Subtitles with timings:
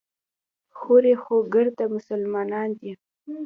[0.79, 2.91] هورې خو ګرده مسلمانان دي.